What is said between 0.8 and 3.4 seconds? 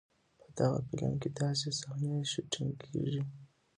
فلم کې داسې صحنې شوټېنګ کېږي.